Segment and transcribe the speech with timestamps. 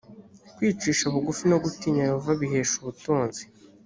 [0.55, 3.41] kwicisha bugufi no gutinya yehova bihesha ubutunzi.